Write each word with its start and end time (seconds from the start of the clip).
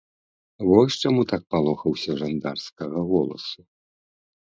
Вось 0.69 0.97
чаму 1.09 1.21
так 1.33 1.45
палохаўся 1.53 2.19
жандарскага 2.25 3.07
голасу. 3.15 3.61